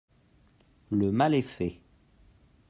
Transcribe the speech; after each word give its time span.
Le 0.89 1.11
mal 1.11 1.35
est 1.35 1.43
fait 1.43 1.79